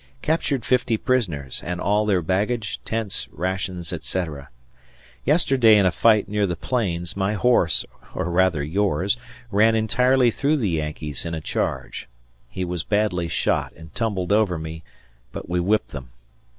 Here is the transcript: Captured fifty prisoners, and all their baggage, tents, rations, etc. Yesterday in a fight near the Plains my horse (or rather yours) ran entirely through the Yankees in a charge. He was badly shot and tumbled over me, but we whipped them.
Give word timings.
Captured 0.23 0.65
fifty 0.65 0.97
prisoners, 0.97 1.61
and 1.63 1.79
all 1.79 2.07
their 2.07 2.23
baggage, 2.23 2.81
tents, 2.83 3.27
rations, 3.31 3.93
etc. 3.93 4.49
Yesterday 5.25 5.77
in 5.77 5.85
a 5.85 5.91
fight 5.91 6.27
near 6.27 6.47
the 6.47 6.55
Plains 6.55 7.15
my 7.15 7.35
horse 7.35 7.85
(or 8.15 8.25
rather 8.31 8.63
yours) 8.63 9.15
ran 9.51 9.75
entirely 9.75 10.31
through 10.31 10.57
the 10.57 10.69
Yankees 10.71 11.23
in 11.23 11.35
a 11.35 11.39
charge. 11.39 12.09
He 12.49 12.65
was 12.65 12.83
badly 12.83 13.27
shot 13.27 13.73
and 13.73 13.93
tumbled 13.93 14.31
over 14.31 14.57
me, 14.57 14.83
but 15.31 15.47
we 15.47 15.59
whipped 15.59 15.89
them. 15.89 16.09